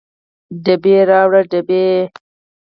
ډبې 0.63 0.95
راوړه 1.09 1.41
ډبې 1.51 1.83